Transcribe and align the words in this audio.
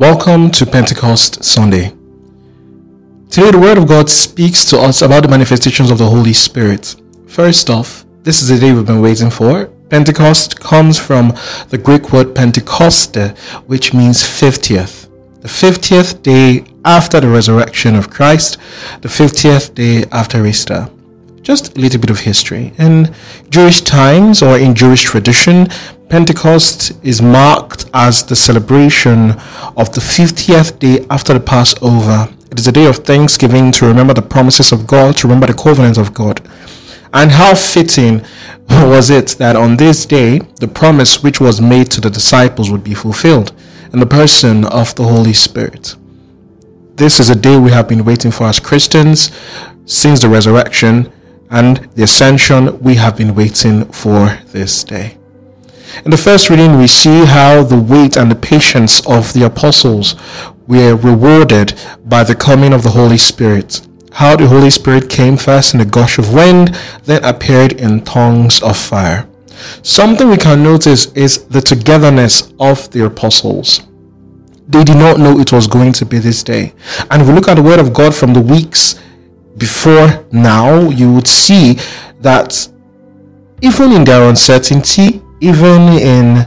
Welcome 0.00 0.50
to 0.52 0.64
Pentecost 0.64 1.44
Sunday. 1.44 1.90
Today, 3.28 3.50
the 3.50 3.58
Word 3.60 3.76
of 3.76 3.86
God 3.86 4.08
speaks 4.08 4.64
to 4.70 4.78
us 4.78 5.02
about 5.02 5.24
the 5.24 5.28
manifestations 5.28 5.90
of 5.90 5.98
the 5.98 6.06
Holy 6.06 6.32
Spirit. 6.32 6.96
First 7.26 7.68
off, 7.68 8.06
this 8.22 8.40
is 8.40 8.48
the 8.48 8.58
day 8.58 8.72
we've 8.72 8.86
been 8.86 9.02
waiting 9.02 9.28
for. 9.28 9.66
Pentecost 9.90 10.58
comes 10.58 10.98
from 10.98 11.36
the 11.68 11.76
Greek 11.76 12.14
word 12.14 12.34
Pentecoste, 12.34 13.36
which 13.66 13.92
means 13.92 14.22
50th. 14.22 15.10
The 15.42 15.48
50th 15.48 16.22
day 16.22 16.64
after 16.86 17.20
the 17.20 17.28
resurrection 17.28 17.94
of 17.94 18.08
Christ, 18.08 18.56
the 19.02 19.08
50th 19.08 19.74
day 19.74 20.04
after 20.12 20.46
Easter. 20.46 20.88
Just 21.42 21.76
a 21.76 21.80
little 21.80 22.00
bit 22.00 22.08
of 22.08 22.20
history. 22.20 22.72
In 22.78 23.14
Jewish 23.50 23.82
times 23.82 24.40
or 24.40 24.58
in 24.58 24.74
Jewish 24.74 25.02
tradition, 25.02 25.68
Pentecost 26.10 26.92
is 27.04 27.22
marked 27.22 27.88
as 27.94 28.24
the 28.24 28.34
celebration 28.34 29.30
of 29.76 29.92
the 29.94 30.00
50th 30.00 30.76
day 30.80 31.06
after 31.08 31.34
the 31.34 31.38
Passover. 31.38 32.28
It 32.50 32.58
is 32.58 32.66
a 32.66 32.72
day 32.72 32.86
of 32.86 32.96
thanksgiving 32.96 33.70
to 33.70 33.86
remember 33.86 34.12
the 34.12 34.20
promises 34.20 34.72
of 34.72 34.88
God, 34.88 35.16
to 35.18 35.28
remember 35.28 35.46
the 35.46 35.54
covenant 35.54 35.98
of 35.98 36.12
God. 36.12 36.40
And 37.14 37.30
how 37.30 37.54
fitting 37.54 38.24
was 38.68 39.10
it 39.10 39.28
that 39.38 39.54
on 39.54 39.76
this 39.76 40.04
day, 40.04 40.40
the 40.58 40.66
promise 40.66 41.22
which 41.22 41.40
was 41.40 41.60
made 41.60 41.92
to 41.92 42.00
the 42.00 42.10
disciples 42.10 42.72
would 42.72 42.82
be 42.82 42.94
fulfilled 42.94 43.52
in 43.92 44.00
the 44.00 44.06
person 44.06 44.64
of 44.64 44.92
the 44.96 45.04
Holy 45.04 45.32
Spirit. 45.32 45.94
This 46.96 47.20
is 47.20 47.30
a 47.30 47.36
day 47.36 47.56
we 47.56 47.70
have 47.70 47.86
been 47.86 48.04
waiting 48.04 48.32
for 48.32 48.48
as 48.48 48.58
Christians 48.58 49.30
since 49.86 50.20
the 50.20 50.28
resurrection 50.28 51.12
and 51.50 51.88
the 51.94 52.02
ascension. 52.02 52.80
We 52.80 52.96
have 52.96 53.16
been 53.16 53.36
waiting 53.36 53.84
for 53.92 54.36
this 54.46 54.82
day. 54.82 55.19
In 56.04 56.10
the 56.10 56.16
first 56.16 56.48
reading, 56.50 56.78
we 56.78 56.86
see 56.86 57.24
how 57.24 57.62
the 57.62 57.78
wait 57.78 58.16
and 58.16 58.30
the 58.30 58.36
patience 58.36 59.06
of 59.06 59.32
the 59.32 59.44
apostles 59.44 60.14
were 60.66 60.96
rewarded 60.96 61.74
by 62.06 62.24
the 62.24 62.34
coming 62.34 62.72
of 62.72 62.82
the 62.82 62.90
Holy 62.90 63.18
Spirit. 63.18 63.86
How 64.12 64.36
the 64.36 64.46
Holy 64.46 64.70
Spirit 64.70 65.10
came 65.10 65.36
first 65.36 65.74
in 65.74 65.80
a 65.80 65.84
gush 65.84 66.18
of 66.18 66.32
wind, 66.32 66.76
then 67.04 67.24
appeared 67.24 67.72
in 67.72 68.02
tongues 68.02 68.62
of 68.62 68.76
fire. 68.76 69.28
Something 69.82 70.28
we 70.28 70.36
can 70.36 70.62
notice 70.62 71.12
is 71.12 71.44
the 71.46 71.60
togetherness 71.60 72.52
of 72.58 72.90
the 72.92 73.04
apostles. 73.04 73.82
They 74.68 74.84
did 74.84 74.96
not 74.96 75.18
know 75.18 75.38
it 75.38 75.52
was 75.52 75.66
going 75.66 75.92
to 75.94 76.06
be 76.06 76.18
this 76.18 76.42
day. 76.42 76.72
And 77.10 77.20
if 77.20 77.28
we 77.28 77.34
look 77.34 77.48
at 77.48 77.54
the 77.54 77.62
word 77.62 77.80
of 77.80 77.92
God 77.92 78.14
from 78.14 78.32
the 78.32 78.40
weeks 78.40 79.00
before 79.58 80.24
now, 80.30 80.88
you 80.88 81.12
would 81.12 81.26
see 81.26 81.78
that 82.20 82.68
even 83.60 83.92
in 83.92 84.04
their 84.04 84.28
uncertainty, 84.28 85.20
even 85.40 85.88
in 85.98 86.46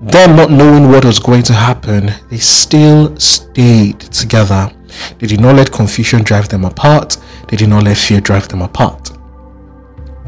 them 0.00 0.36
not 0.36 0.50
knowing 0.50 0.88
what 0.88 1.04
was 1.04 1.18
going 1.18 1.42
to 1.44 1.52
happen, 1.52 2.12
they 2.30 2.38
still 2.38 3.18
stayed 3.18 4.00
together. 4.00 4.72
They 5.18 5.26
did 5.26 5.40
not 5.40 5.56
let 5.56 5.70
confusion 5.70 6.22
drive 6.22 6.48
them 6.48 6.64
apart. 6.64 7.18
They 7.48 7.56
did 7.56 7.68
not 7.68 7.84
let 7.84 7.96
fear 7.96 8.20
drive 8.20 8.48
them 8.48 8.62
apart. 8.62 9.10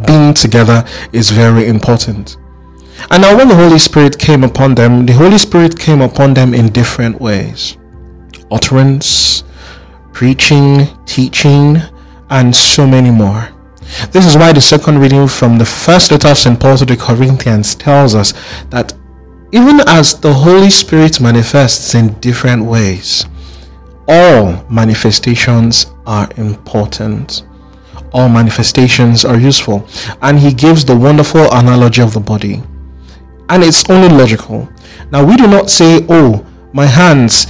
Being 0.07 0.35
together 0.35 0.85
is 1.13 1.31
very 1.31 1.67
important. 1.67 2.37
And 3.11 3.23
now, 3.23 3.37
when 3.37 3.49
the 3.49 3.55
Holy 3.55 3.79
Spirit 3.79 4.19
came 4.19 4.45
upon 4.45 4.75
them, 4.75 5.07
the 5.07 5.15
Holy 5.15 5.39
Spirit 5.39 5.79
came 5.79 6.03
upon 6.03 6.35
them 6.35 6.53
in 6.53 6.69
different 6.71 7.21
ways 7.21 7.77
utterance, 8.51 9.45
preaching, 10.13 10.89
teaching, 11.07 11.79
and 12.29 12.55
so 12.55 12.87
many 12.87 13.11
more. 13.11 13.49
This 14.13 14.27
is 14.27 14.37
why 14.37 14.53
the 14.53 14.61
second 14.61 14.99
reading 14.99 15.27
from 15.29 15.59
the 15.59 15.65
first 15.65 16.11
letter 16.11 16.29
of 16.29 16.39
St. 16.39 16.59
Paul 16.59 16.77
to 16.79 16.85
the 16.85 16.97
Corinthians 16.97 17.75
tells 17.75 18.15
us 18.15 18.33
that 18.71 18.93
even 19.53 19.81
as 19.89 20.19
the 20.21 20.33
Holy 20.33 20.71
Spirit 20.71 21.21
manifests 21.21 21.95
in 21.95 22.15
different 22.21 22.65
ways, 22.65 23.27
all 24.07 24.65
manifestations 24.71 25.87
are 26.07 26.29
important. 26.37 27.45
All 28.13 28.29
manifestations 28.29 29.25
are 29.25 29.39
useful. 29.39 29.89
And 30.23 30.39
he 30.39 30.53
gives 30.53 30.85
the 30.85 30.97
wonderful 30.97 31.49
analogy 31.53 32.03
of 32.03 32.15
the 32.15 32.21
body. 32.21 32.63
And 33.49 33.63
it's 33.65 33.89
only 33.91 34.09
logical. 34.09 34.69
Now, 35.11 35.25
we 35.25 35.37
do 35.37 35.47
not 35.47 35.71
say, 35.71 36.05
oh, 36.09 36.47
my 36.73 36.87
hands, 36.87 37.49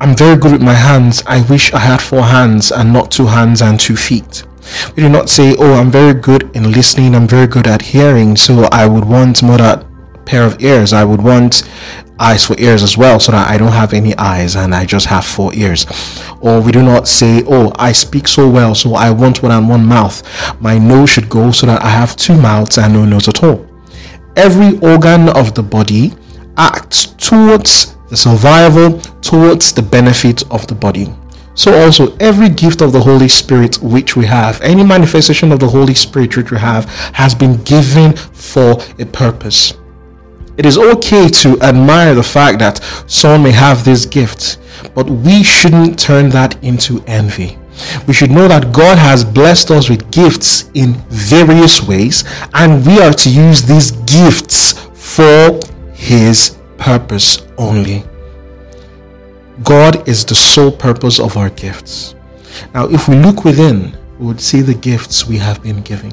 I'm 0.00 0.16
very 0.16 0.36
good 0.36 0.52
with 0.52 0.62
my 0.62 0.74
hands. 0.74 1.22
I 1.26 1.42
wish 1.48 1.72
I 1.72 1.78
had 1.78 2.00
four 2.00 2.22
hands 2.22 2.70
and 2.72 2.92
not 2.92 3.10
two 3.10 3.26
hands 3.26 3.62
and 3.62 3.78
two 3.78 3.96
feet. 3.96 4.44
We 4.96 5.02
do 5.02 5.08
not 5.08 5.28
say, 5.28 5.54
oh, 5.58 5.74
I'm 5.74 5.90
very 5.90 6.14
good 6.14 6.50
in 6.54 6.72
listening, 6.72 7.14
I'm 7.14 7.28
very 7.28 7.46
good 7.46 7.66
at 7.66 7.82
hearing, 7.82 8.36
so 8.36 8.64
I 8.72 8.86
would 8.86 9.04
want 9.04 9.42
more 9.42 9.58
that 9.58 9.84
pair 10.24 10.44
of 10.44 10.60
ears. 10.60 10.92
I 10.92 11.04
would 11.04 11.22
want 11.22 11.62
eyes 12.20 12.44
for 12.44 12.54
ears 12.58 12.82
as 12.82 12.96
well, 12.96 13.18
so 13.20 13.32
that 13.32 13.50
I 13.50 13.56
don't 13.56 13.72
have 13.72 13.92
any 13.92 14.16
eyes 14.16 14.56
and 14.56 14.74
I 14.74 14.84
just 14.84 15.06
have 15.06 15.24
four 15.24 15.54
ears. 15.54 15.86
Or 16.40 16.60
we 16.60 16.72
do 16.72 16.82
not 16.82 17.08
say, 17.08 17.42
oh, 17.46 17.72
I 17.76 17.92
speak 17.92 18.28
so 18.28 18.48
well, 18.48 18.74
so 18.74 18.94
I 18.94 19.10
want 19.10 19.42
one 19.42 19.52
and 19.52 19.68
one 19.68 19.86
mouth. 19.86 20.22
My 20.60 20.78
nose 20.78 21.10
should 21.10 21.28
go 21.28 21.50
so 21.52 21.66
that 21.66 21.82
I 21.82 21.88
have 21.88 22.16
two 22.16 22.36
mouths 22.40 22.78
and 22.78 22.92
no 22.92 23.04
nose 23.04 23.28
at 23.28 23.42
all. 23.42 23.66
Every 24.36 24.78
organ 24.80 25.28
of 25.30 25.54
the 25.54 25.62
body 25.62 26.12
acts 26.56 27.06
towards 27.06 27.96
the 28.10 28.16
survival, 28.16 29.00
towards 29.22 29.72
the 29.72 29.82
benefit 29.82 30.42
of 30.50 30.66
the 30.66 30.74
body. 30.74 31.08
So 31.58 31.74
also 31.74 32.16
every 32.18 32.50
gift 32.50 32.82
of 32.82 32.92
the 32.92 33.00
Holy 33.00 33.26
Spirit 33.26 33.82
which 33.82 34.14
we 34.14 34.24
have, 34.26 34.60
any 34.60 34.84
manifestation 34.84 35.50
of 35.50 35.58
the 35.58 35.66
Holy 35.66 35.92
Spirit 35.92 36.36
which 36.36 36.52
we 36.52 36.58
have, 36.58 36.84
has 37.14 37.34
been 37.34 37.56
given 37.64 38.14
for 38.16 38.80
a 39.00 39.04
purpose. 39.04 39.72
It 40.56 40.64
is 40.64 40.78
okay 40.78 41.26
to 41.26 41.60
admire 41.60 42.14
the 42.14 42.22
fact 42.22 42.60
that 42.60 42.78
someone 43.08 43.42
may 43.42 43.50
have 43.50 43.84
this 43.84 44.06
gift, 44.06 44.58
but 44.94 45.10
we 45.10 45.42
shouldn't 45.42 45.98
turn 45.98 46.28
that 46.28 46.62
into 46.62 47.02
envy. 47.08 47.58
We 48.06 48.14
should 48.14 48.30
know 48.30 48.46
that 48.46 48.72
God 48.72 48.96
has 48.96 49.24
blessed 49.24 49.72
us 49.72 49.90
with 49.90 50.12
gifts 50.12 50.70
in 50.74 50.94
various 51.08 51.82
ways, 51.82 52.22
and 52.54 52.86
we 52.86 53.00
are 53.00 53.12
to 53.12 53.30
use 53.30 53.62
these 53.62 53.90
gifts 54.06 54.74
for 54.94 55.58
His 55.92 56.56
purpose 56.76 57.44
only. 57.56 58.04
God 59.62 60.08
is 60.08 60.24
the 60.24 60.34
sole 60.34 60.70
purpose 60.70 61.18
of 61.18 61.36
our 61.36 61.50
gifts. 61.50 62.14
Now, 62.74 62.88
if 62.88 63.08
we 63.08 63.16
look 63.16 63.44
within, 63.44 63.96
we 64.18 64.26
would 64.26 64.40
see 64.40 64.60
the 64.60 64.74
gifts 64.74 65.26
we 65.26 65.38
have 65.38 65.62
been 65.62 65.80
giving. 65.82 66.12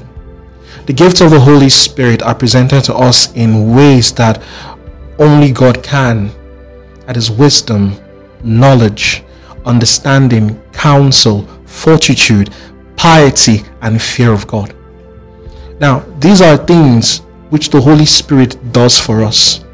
The 0.86 0.92
gifts 0.92 1.20
of 1.20 1.30
the 1.30 1.40
Holy 1.40 1.68
Spirit 1.68 2.22
are 2.22 2.34
presented 2.34 2.82
to 2.84 2.94
us 2.94 3.32
in 3.34 3.74
ways 3.74 4.12
that 4.14 4.42
only 5.18 5.50
God 5.50 5.82
can. 5.82 6.30
That 7.06 7.16
is 7.16 7.30
wisdom, 7.30 7.96
knowledge, 8.42 9.22
understanding, 9.64 10.60
counsel, 10.72 11.42
fortitude, 11.66 12.50
piety, 12.96 13.62
and 13.82 14.00
fear 14.00 14.32
of 14.32 14.46
God. 14.46 14.74
Now, 15.80 16.00
these 16.20 16.40
are 16.40 16.56
things 16.56 17.18
which 17.50 17.70
the 17.70 17.80
Holy 17.80 18.06
Spirit 18.06 18.72
does 18.72 18.98
for 18.98 19.22
us. 19.22 19.64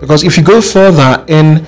Because 0.00 0.24
if 0.24 0.36
you 0.36 0.42
go 0.42 0.60
further 0.60 1.24
in 1.28 1.66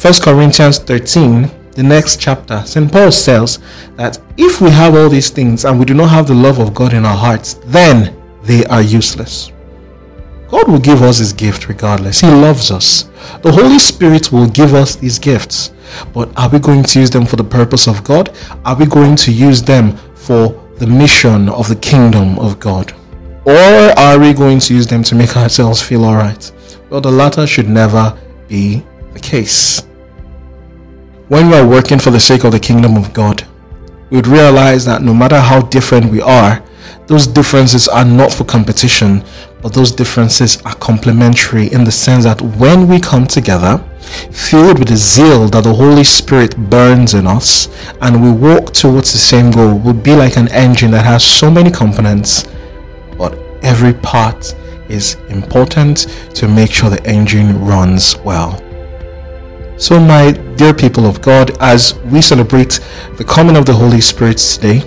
1 0.00 0.14
Corinthians 0.22 0.78
13, 0.78 1.50
the 1.72 1.82
next 1.82 2.20
chapter, 2.20 2.62
St. 2.66 2.90
Paul 2.90 3.10
says 3.10 3.58
that 3.96 4.18
if 4.36 4.60
we 4.60 4.70
have 4.70 4.94
all 4.94 5.08
these 5.08 5.30
things 5.30 5.64
and 5.64 5.78
we 5.78 5.84
do 5.84 5.94
not 5.94 6.10
have 6.10 6.26
the 6.26 6.34
love 6.34 6.58
of 6.58 6.74
God 6.74 6.92
in 6.92 7.04
our 7.04 7.16
hearts, 7.16 7.54
then 7.64 8.14
they 8.42 8.64
are 8.66 8.82
useless. 8.82 9.50
God 10.48 10.68
will 10.68 10.78
give 10.78 11.02
us 11.02 11.18
his 11.18 11.32
gift 11.32 11.68
regardless. 11.68 12.20
He 12.20 12.28
loves 12.28 12.70
us. 12.70 13.04
The 13.42 13.50
Holy 13.50 13.78
Spirit 13.78 14.30
will 14.30 14.48
give 14.48 14.74
us 14.74 14.94
these 14.94 15.18
gifts. 15.18 15.72
But 16.12 16.30
are 16.38 16.48
we 16.48 16.58
going 16.58 16.82
to 16.82 17.00
use 17.00 17.10
them 17.10 17.24
for 17.24 17.36
the 17.36 17.44
purpose 17.44 17.88
of 17.88 18.04
God? 18.04 18.36
Are 18.64 18.76
we 18.76 18.86
going 18.86 19.16
to 19.16 19.32
use 19.32 19.62
them 19.62 19.96
for 20.14 20.48
the 20.76 20.86
mission 20.86 21.48
of 21.48 21.68
the 21.68 21.76
kingdom 21.76 22.38
of 22.38 22.60
God? 22.60 22.92
Or 23.46 23.98
are 23.98 24.18
we 24.18 24.32
going 24.32 24.58
to 24.60 24.74
use 24.74 24.86
them 24.86 25.02
to 25.04 25.14
make 25.14 25.36
ourselves 25.36 25.82
feel 25.82 26.04
alright? 26.04 26.52
Well, 26.90 27.00
the 27.00 27.10
latter 27.10 27.46
should 27.46 27.68
never 27.68 28.16
be 28.48 28.84
the 29.12 29.20
case. 29.20 29.82
When 31.28 31.48
we 31.48 31.54
are 31.54 31.66
working 31.66 31.98
for 31.98 32.10
the 32.10 32.20
sake 32.20 32.44
of 32.44 32.52
the 32.52 32.60
kingdom 32.60 32.98
of 32.98 33.14
God, 33.14 33.46
we 34.10 34.18
would 34.18 34.26
realize 34.26 34.84
that 34.84 35.00
no 35.00 35.14
matter 35.14 35.40
how 35.40 35.62
different 35.62 36.12
we 36.12 36.20
are, 36.20 36.62
those 37.06 37.26
differences 37.26 37.88
are 37.88 38.04
not 38.04 38.30
for 38.30 38.44
competition, 38.44 39.24
but 39.62 39.72
those 39.72 39.90
differences 39.90 40.60
are 40.66 40.74
complementary 40.74 41.72
in 41.72 41.82
the 41.84 41.90
sense 41.90 42.24
that 42.24 42.42
when 42.42 42.86
we 42.88 43.00
come 43.00 43.26
together, 43.26 43.82
filled 44.32 44.78
with 44.78 44.88
the 44.88 44.96
zeal 44.96 45.48
that 45.48 45.64
the 45.64 45.72
Holy 45.72 46.04
Spirit 46.04 46.58
burns 46.68 47.14
in 47.14 47.26
us, 47.26 47.68
and 48.02 48.22
we 48.22 48.30
walk 48.30 48.74
towards 48.74 49.12
the 49.12 49.18
same 49.18 49.50
goal, 49.50 49.78
we'll 49.78 49.94
be 49.94 50.14
like 50.14 50.36
an 50.36 50.48
engine 50.48 50.90
that 50.90 51.06
has 51.06 51.24
so 51.24 51.50
many 51.50 51.70
components, 51.70 52.44
but 53.16 53.32
every 53.62 53.94
part 53.94 54.54
is 54.90 55.14
important 55.30 56.06
to 56.34 56.46
make 56.46 56.70
sure 56.70 56.90
the 56.90 57.02
engine 57.06 57.64
runs 57.64 58.18
well. 58.18 58.60
So, 59.78 59.98
my 59.98 60.32
dear 60.56 60.74
people 60.74 61.06
of 61.06 61.20
God, 61.20 61.56
as 61.60 61.94
we 62.10 62.22
celebrate 62.22 62.80
the 63.16 63.24
coming 63.24 63.56
of 63.56 63.66
the 63.66 63.72
Holy 63.72 64.00
Spirit 64.00 64.38
today, 64.38 64.78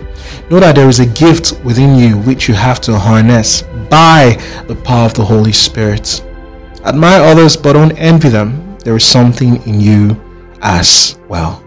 know 0.49 0.59
that 0.59 0.75
there 0.75 0.87
is 0.87 0.99
a 0.99 1.05
gift 1.05 1.53
within 1.63 1.97
you 1.97 2.17
which 2.19 2.47
you 2.47 2.53
have 2.53 2.79
to 2.81 2.97
harness 2.97 3.63
by 3.89 4.37
the 4.67 4.75
power 4.75 5.05
of 5.05 5.13
the 5.13 5.23
Holy 5.23 5.51
Spirit. 5.51 6.23
Admire 6.85 7.21
others, 7.21 7.57
but 7.57 7.73
don't 7.73 7.97
envy 7.97 8.29
them. 8.29 8.63
there 8.83 8.95
is 8.95 9.03
something 9.03 9.61
in 9.67 9.81
you 9.81 10.15
as 10.61 11.19
well. 11.27 11.66